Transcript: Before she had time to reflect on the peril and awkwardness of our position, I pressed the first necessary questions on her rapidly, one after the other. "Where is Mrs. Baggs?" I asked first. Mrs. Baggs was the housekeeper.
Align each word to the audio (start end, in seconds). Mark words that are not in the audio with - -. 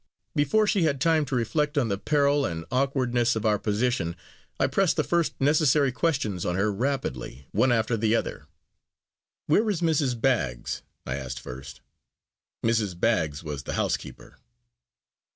Before 0.33 0.65
she 0.65 0.81
had 0.81 0.99
time 0.99 1.25
to 1.25 1.35
reflect 1.35 1.77
on 1.77 1.89
the 1.89 1.97
peril 1.99 2.43
and 2.43 2.65
awkwardness 2.71 3.35
of 3.35 3.45
our 3.45 3.59
position, 3.59 4.15
I 4.59 4.65
pressed 4.65 4.95
the 4.95 5.03
first 5.03 5.39
necessary 5.39 5.91
questions 5.91 6.43
on 6.43 6.55
her 6.55 6.73
rapidly, 6.73 7.45
one 7.51 7.71
after 7.71 7.95
the 7.95 8.15
other. 8.15 8.47
"Where 9.45 9.69
is 9.69 9.81
Mrs. 9.81 10.19
Baggs?" 10.19 10.81
I 11.05 11.17
asked 11.17 11.39
first. 11.39 11.81
Mrs. 12.65 12.99
Baggs 12.99 13.43
was 13.43 13.61
the 13.61 13.73
housekeeper. 13.73 14.39